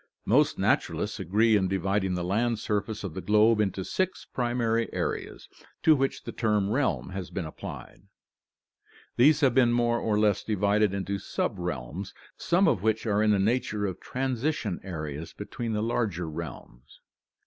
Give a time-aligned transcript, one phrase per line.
[0.25, 5.47] Most naturalists agree in dividing the land surface of the globe into six primary areas,
[5.83, 8.01] to which the term realm has been applied.
[9.17, 13.37] These have been more or less divided into subrealms, some of which are in the
[13.37, 16.99] nature of transition areas between the larger realms.